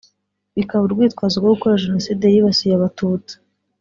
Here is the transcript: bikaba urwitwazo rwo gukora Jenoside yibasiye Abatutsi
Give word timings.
bikaba 0.57 0.83
urwitwazo 0.85 1.35
rwo 1.37 1.51
gukora 1.55 1.81
Jenoside 1.83 2.23
yibasiye 2.33 2.73
Abatutsi 2.75 3.33